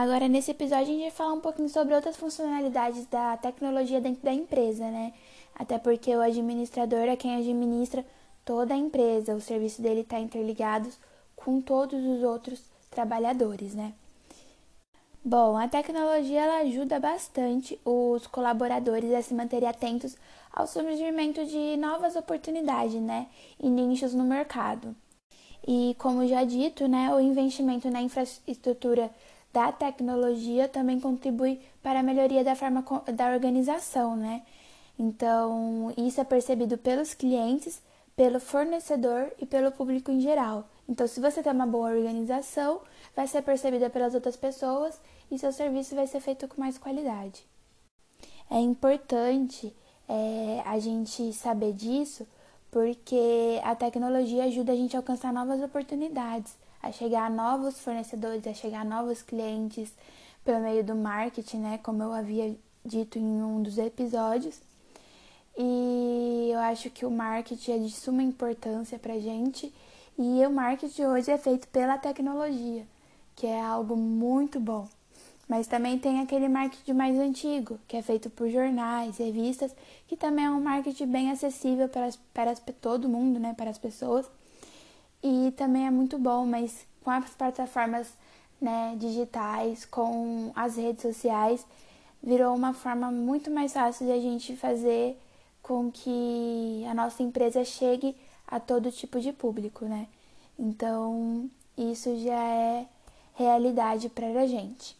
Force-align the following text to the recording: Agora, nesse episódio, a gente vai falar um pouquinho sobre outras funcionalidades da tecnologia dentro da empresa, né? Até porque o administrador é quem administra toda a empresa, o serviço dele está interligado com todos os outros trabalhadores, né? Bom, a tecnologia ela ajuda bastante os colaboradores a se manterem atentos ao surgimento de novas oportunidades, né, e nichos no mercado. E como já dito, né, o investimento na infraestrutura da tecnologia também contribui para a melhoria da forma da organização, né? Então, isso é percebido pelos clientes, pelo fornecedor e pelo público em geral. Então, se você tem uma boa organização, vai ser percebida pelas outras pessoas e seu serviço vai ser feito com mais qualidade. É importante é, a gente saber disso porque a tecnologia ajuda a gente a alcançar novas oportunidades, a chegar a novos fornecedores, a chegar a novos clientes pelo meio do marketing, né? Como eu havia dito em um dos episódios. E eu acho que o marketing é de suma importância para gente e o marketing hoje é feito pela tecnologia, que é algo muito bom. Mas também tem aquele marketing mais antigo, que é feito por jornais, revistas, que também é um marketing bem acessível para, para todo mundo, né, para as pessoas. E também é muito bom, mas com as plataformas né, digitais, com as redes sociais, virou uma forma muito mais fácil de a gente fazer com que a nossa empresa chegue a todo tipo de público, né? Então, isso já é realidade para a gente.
Agora, 0.00 0.28
nesse 0.28 0.52
episódio, 0.52 0.84
a 0.84 0.86
gente 0.86 1.02
vai 1.02 1.10
falar 1.10 1.34
um 1.34 1.40
pouquinho 1.40 1.68
sobre 1.68 1.94
outras 1.94 2.16
funcionalidades 2.16 3.04
da 3.04 3.36
tecnologia 3.36 4.00
dentro 4.00 4.22
da 4.22 4.32
empresa, 4.32 4.90
né? 4.90 5.12
Até 5.54 5.78
porque 5.78 6.16
o 6.16 6.22
administrador 6.22 7.00
é 7.00 7.16
quem 7.16 7.36
administra 7.36 8.02
toda 8.42 8.72
a 8.72 8.78
empresa, 8.78 9.34
o 9.34 9.42
serviço 9.42 9.82
dele 9.82 10.00
está 10.00 10.18
interligado 10.18 10.88
com 11.36 11.60
todos 11.60 12.02
os 12.02 12.22
outros 12.22 12.62
trabalhadores, 12.90 13.74
né? 13.74 13.92
Bom, 15.22 15.58
a 15.58 15.68
tecnologia 15.68 16.44
ela 16.44 16.60
ajuda 16.60 16.98
bastante 16.98 17.78
os 17.84 18.26
colaboradores 18.26 19.12
a 19.12 19.20
se 19.20 19.34
manterem 19.34 19.68
atentos 19.68 20.16
ao 20.50 20.66
surgimento 20.66 21.44
de 21.44 21.76
novas 21.76 22.16
oportunidades, 22.16 23.02
né, 23.02 23.26
e 23.62 23.68
nichos 23.68 24.14
no 24.14 24.24
mercado. 24.24 24.96
E 25.68 25.94
como 25.98 26.26
já 26.26 26.42
dito, 26.42 26.88
né, 26.88 27.14
o 27.14 27.20
investimento 27.20 27.90
na 27.90 28.00
infraestrutura 28.00 29.10
da 29.52 29.72
tecnologia 29.72 30.68
também 30.68 31.00
contribui 31.00 31.60
para 31.82 32.00
a 32.00 32.02
melhoria 32.02 32.44
da 32.44 32.54
forma 32.54 32.84
da 33.12 33.32
organização, 33.32 34.16
né? 34.16 34.42
Então, 34.98 35.92
isso 35.96 36.20
é 36.20 36.24
percebido 36.24 36.76
pelos 36.76 37.14
clientes, 37.14 37.80
pelo 38.14 38.38
fornecedor 38.38 39.32
e 39.40 39.46
pelo 39.46 39.72
público 39.72 40.10
em 40.10 40.20
geral. 40.20 40.68
Então, 40.88 41.06
se 41.06 41.20
você 41.20 41.42
tem 41.42 41.52
uma 41.52 41.66
boa 41.66 41.90
organização, 41.90 42.80
vai 43.16 43.26
ser 43.26 43.42
percebida 43.42 43.88
pelas 43.88 44.14
outras 44.14 44.36
pessoas 44.36 45.00
e 45.30 45.38
seu 45.38 45.52
serviço 45.52 45.94
vai 45.94 46.06
ser 46.06 46.20
feito 46.20 46.46
com 46.46 46.60
mais 46.60 46.76
qualidade. 46.76 47.44
É 48.50 48.58
importante 48.58 49.74
é, 50.08 50.62
a 50.66 50.78
gente 50.78 51.32
saber 51.32 51.72
disso 51.72 52.26
porque 52.70 53.60
a 53.64 53.74
tecnologia 53.74 54.44
ajuda 54.44 54.72
a 54.72 54.76
gente 54.76 54.96
a 54.96 54.98
alcançar 54.98 55.32
novas 55.32 55.62
oportunidades, 55.62 56.56
a 56.82 56.92
chegar 56.92 57.26
a 57.26 57.30
novos 57.30 57.78
fornecedores, 57.80 58.46
a 58.46 58.54
chegar 58.54 58.80
a 58.80 58.84
novos 58.84 59.22
clientes 59.22 59.92
pelo 60.44 60.60
meio 60.60 60.82
do 60.82 60.94
marketing, 60.94 61.58
né? 61.58 61.80
Como 61.82 62.02
eu 62.02 62.12
havia 62.12 62.56
dito 62.84 63.18
em 63.18 63.42
um 63.42 63.62
dos 63.62 63.78
episódios. 63.78 64.60
E 65.56 66.50
eu 66.52 66.58
acho 66.60 66.90
que 66.90 67.04
o 67.04 67.10
marketing 67.10 67.72
é 67.72 67.78
de 67.78 67.90
suma 67.90 68.22
importância 68.22 68.98
para 68.98 69.18
gente 69.18 69.72
e 70.18 70.44
o 70.46 70.50
marketing 70.50 71.04
hoje 71.04 71.30
é 71.30 71.38
feito 71.38 71.66
pela 71.68 71.98
tecnologia, 71.98 72.86
que 73.36 73.46
é 73.46 73.60
algo 73.60 73.96
muito 73.96 74.60
bom. 74.60 74.88
Mas 75.48 75.66
também 75.66 75.98
tem 75.98 76.20
aquele 76.20 76.48
marketing 76.48 76.92
mais 76.92 77.18
antigo, 77.18 77.78
que 77.88 77.96
é 77.96 78.02
feito 78.02 78.30
por 78.30 78.48
jornais, 78.48 79.18
revistas, 79.18 79.74
que 80.06 80.16
também 80.16 80.44
é 80.44 80.50
um 80.50 80.60
marketing 80.60 81.06
bem 81.06 81.30
acessível 81.30 81.88
para, 81.88 82.10
para 82.32 82.54
todo 82.80 83.08
mundo, 83.08 83.40
né, 83.40 83.52
para 83.54 83.70
as 83.70 83.78
pessoas. 83.78 84.26
E 85.22 85.52
também 85.52 85.86
é 85.86 85.90
muito 85.90 86.18
bom, 86.18 86.46
mas 86.46 86.86
com 87.02 87.10
as 87.10 87.30
plataformas 87.30 88.12
né, 88.60 88.94
digitais, 88.98 89.84
com 89.84 90.52
as 90.54 90.76
redes 90.76 91.02
sociais, 91.02 91.66
virou 92.22 92.54
uma 92.54 92.72
forma 92.72 93.10
muito 93.10 93.50
mais 93.50 93.72
fácil 93.72 94.06
de 94.06 94.12
a 94.12 94.20
gente 94.20 94.56
fazer 94.56 95.18
com 95.62 95.90
que 95.90 96.84
a 96.88 96.94
nossa 96.94 97.22
empresa 97.22 97.64
chegue 97.64 98.16
a 98.46 98.58
todo 98.58 98.90
tipo 98.90 99.20
de 99.20 99.32
público, 99.32 99.84
né? 99.84 100.08
Então, 100.58 101.48
isso 101.76 102.18
já 102.18 102.42
é 102.42 102.86
realidade 103.34 104.08
para 104.08 104.26
a 104.26 104.46
gente. 104.46 104.99